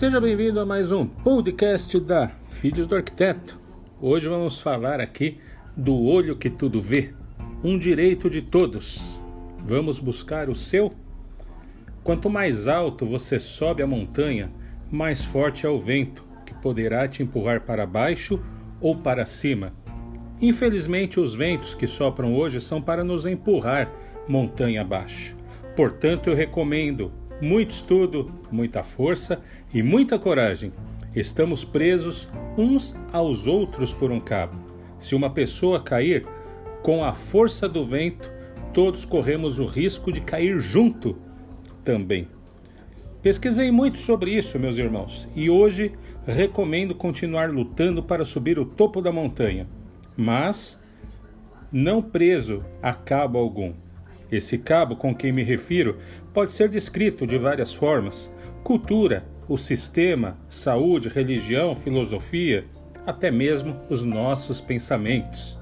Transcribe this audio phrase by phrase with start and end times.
[0.00, 3.58] Seja bem-vindo a mais um podcast da Filhos do Arquiteto.
[4.00, 5.36] Hoje vamos falar aqui
[5.76, 7.12] do olho que tudo vê,
[7.62, 9.20] um direito de todos.
[9.62, 10.90] Vamos buscar o seu?
[12.02, 14.50] Quanto mais alto você sobe a montanha,
[14.90, 18.40] mais forte é o vento, que poderá te empurrar para baixo
[18.80, 19.74] ou para cima.
[20.40, 23.92] Infelizmente, os ventos que sopram hoje são para nos empurrar
[24.26, 25.36] montanha abaixo.
[25.76, 29.40] Portanto, eu recomendo muito estudo, muita força
[29.72, 30.72] e muita coragem.
[31.14, 34.56] Estamos presos uns aos outros por um cabo.
[34.98, 36.26] Se uma pessoa cair,
[36.82, 38.30] com a força do vento,
[38.72, 41.16] todos corremos o risco de cair junto
[41.84, 42.28] também.
[43.22, 45.92] Pesquisei muito sobre isso, meus irmãos, e hoje
[46.26, 49.66] recomendo continuar lutando para subir o topo da montanha,
[50.16, 50.82] mas
[51.70, 53.74] não preso a cabo algum.
[54.30, 55.98] Esse cabo com quem me refiro
[56.32, 62.64] pode ser descrito de várias formas: cultura, o sistema, saúde, religião, filosofia,
[63.06, 65.58] até mesmo os nossos pensamentos.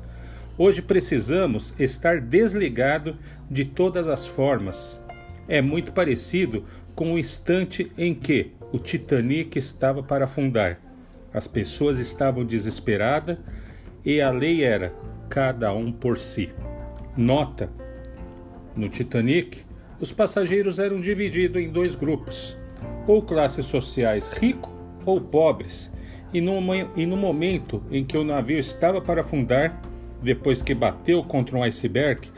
[0.58, 3.16] Hoje precisamos estar desligado
[3.50, 5.00] de todas as formas.
[5.48, 10.78] É muito parecido com o instante em que o Titanic estava para afundar.
[11.32, 13.38] As pessoas estavam desesperadas
[14.04, 14.92] e a lei era
[15.28, 16.50] cada um por si.
[17.16, 17.70] Nota
[18.78, 19.64] no Titanic,
[20.00, 22.56] os passageiros eram divididos em dois grupos,
[23.06, 24.72] ou classes sociais rico
[25.04, 25.90] ou pobres,
[26.32, 26.60] e no,
[26.96, 29.80] e no momento em que o navio estava para afundar,
[30.22, 32.28] depois que bateu contra um iceberg,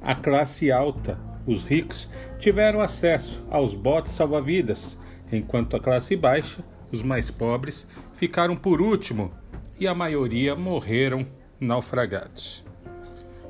[0.00, 4.98] a classe alta, os ricos, tiveram acesso aos botes salva-vidas,
[5.30, 9.30] enquanto a classe baixa, os mais pobres, ficaram por último
[9.78, 11.26] e a maioria morreram
[11.58, 12.64] naufragados.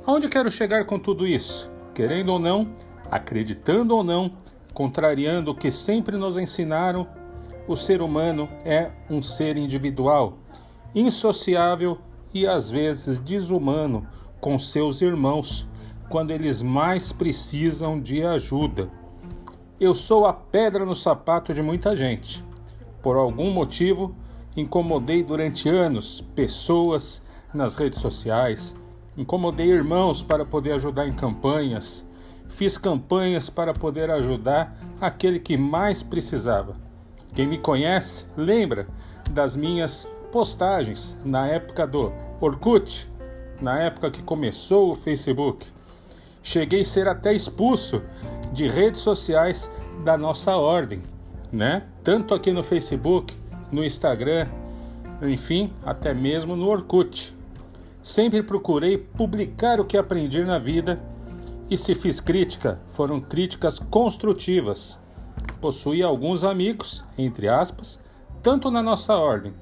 [0.04, 1.70] Aonde quero chegar com tudo isso?
[1.94, 2.70] Querendo ou não,
[3.10, 4.32] acreditando ou não,
[4.72, 7.06] contrariando o que sempre nos ensinaram,
[7.66, 10.38] o ser humano é um ser individual,
[10.94, 11.98] insociável
[12.32, 14.06] e às vezes desumano
[14.40, 15.68] com seus irmãos
[16.08, 18.90] quando eles mais precisam de ajuda.
[19.78, 22.44] Eu sou a pedra no sapato de muita gente.
[23.00, 24.14] Por algum motivo,
[24.56, 27.22] incomodei durante anos pessoas
[27.54, 28.76] nas redes sociais,
[29.16, 32.06] Incomodei irmãos para poder ajudar em campanhas.
[32.48, 36.74] Fiz campanhas para poder ajudar aquele que mais precisava.
[37.34, 38.88] Quem me conhece lembra
[39.30, 43.08] das minhas postagens na época do Orkut,
[43.60, 45.66] na época que começou o Facebook.
[46.42, 48.02] Cheguei a ser até expulso
[48.52, 49.70] de redes sociais
[50.04, 51.02] da nossa ordem,
[51.52, 51.84] né?
[52.02, 53.36] Tanto aqui no Facebook,
[53.70, 54.48] no Instagram,
[55.22, 57.36] enfim, até mesmo no Orkut.
[58.02, 61.02] Sempre procurei publicar o que aprendi na vida
[61.68, 64.98] e se fiz crítica, foram críticas construtivas.
[65.60, 68.00] Possuí alguns amigos, entre aspas,
[68.42, 69.52] tanto na nossa ordem,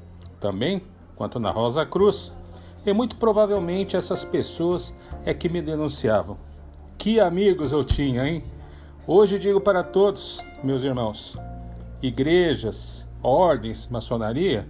[0.41, 0.82] também
[1.16, 2.34] quanto na Rosa Cruz,
[2.87, 6.38] e muito provavelmente essas pessoas é que me denunciavam.
[6.97, 8.44] Que amigos eu tinha, hein?
[9.04, 11.37] Hoje digo para todos, meus irmãos,
[12.00, 14.69] igrejas, ordens, maçonaria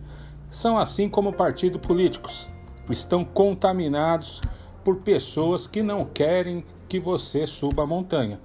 [0.50, 2.48] são assim como partidos políticos
[2.90, 4.40] estão contaminados
[4.84, 8.40] por pessoas que não querem que você suba a montanha.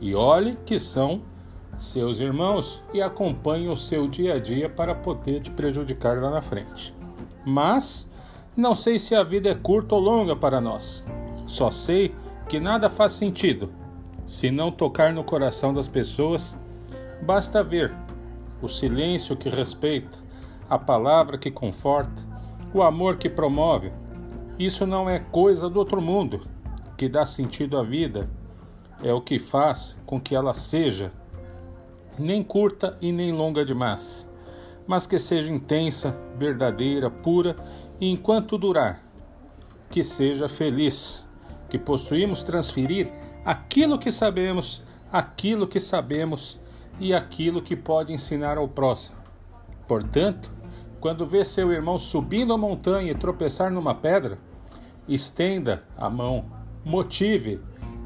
[0.00, 1.22] E olhe que são
[1.78, 6.40] seus irmãos e acompanhem o seu dia a dia para poder te prejudicar lá na
[6.40, 6.94] frente.
[7.44, 8.08] Mas
[8.56, 11.06] não sei se a vida é curta ou longa para nós.
[11.46, 12.14] Só sei
[12.48, 13.72] que nada faz sentido
[14.26, 16.58] se não tocar no coração das pessoas.
[17.22, 17.92] Basta ver
[18.62, 20.18] o silêncio que respeita,
[20.68, 22.22] a palavra que conforta,
[22.74, 23.92] o amor que promove.
[24.58, 26.40] Isso não é coisa do outro mundo,
[26.96, 28.28] que dá sentido à vida,
[29.02, 31.12] é o que faz com que ela seja
[32.18, 34.28] nem curta e nem longa demais,
[34.86, 37.56] mas que seja intensa, verdadeira, pura
[38.00, 39.00] e enquanto durar,
[39.90, 41.24] que seja feliz,
[41.68, 43.12] que possuímos transferir
[43.44, 44.82] aquilo que sabemos,
[45.12, 46.60] aquilo que sabemos
[46.98, 49.18] e aquilo que pode ensinar ao próximo.
[49.86, 50.52] Portanto,
[51.04, 54.38] quando vê seu irmão subindo a montanha e tropeçar numa pedra,
[55.06, 56.46] estenda a mão,
[56.82, 57.60] motive,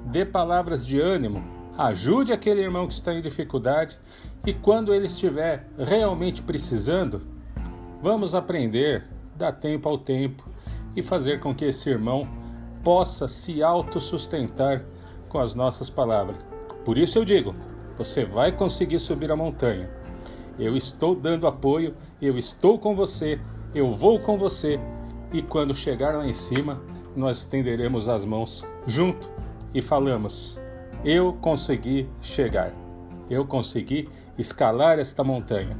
[0.06, 1.40] dê palavras de ânimo,
[1.78, 4.00] ajude aquele irmão que está em dificuldade
[4.44, 7.22] e quando ele estiver realmente precisando,
[8.02, 10.50] vamos aprender, dar tempo ao tempo
[10.96, 12.28] e fazer com que esse irmão
[12.82, 14.84] possa se autossustentar
[15.28, 16.44] com as nossas palavras.
[16.84, 17.54] Por isso eu digo:
[17.96, 19.88] você vai conseguir subir a montanha
[20.58, 23.40] eu estou dando apoio, eu estou com você,
[23.74, 24.78] eu vou com você,
[25.32, 26.82] e quando chegar lá em cima,
[27.14, 29.30] nós estenderemos as mãos junto
[29.74, 30.60] e falamos:
[31.04, 32.72] Eu consegui chegar,
[33.28, 34.08] eu consegui
[34.38, 35.76] escalar esta montanha.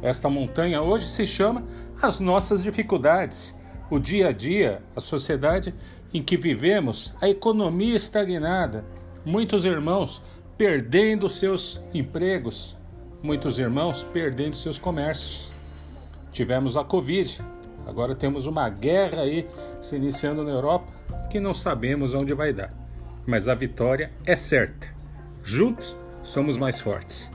[0.00, 1.64] Esta montanha hoje se chama
[2.00, 3.58] as nossas dificuldades,
[3.90, 5.74] o dia a dia, a sociedade
[6.12, 8.84] em que vivemos, a economia estagnada,
[9.24, 10.22] muitos irmãos
[10.56, 12.76] perdendo seus empregos,
[13.24, 15.50] muitos irmãos perdendo seus comércios.
[16.30, 17.40] Tivemos a Covid,
[17.86, 19.48] agora temos uma guerra aí
[19.80, 20.92] se iniciando na Europa
[21.30, 22.70] que não sabemos onde vai dar.
[23.26, 24.88] Mas a vitória é certa.
[25.42, 27.32] Juntos somos mais fortes.